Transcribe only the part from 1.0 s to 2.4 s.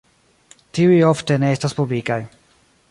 ofte ne estas publikaj.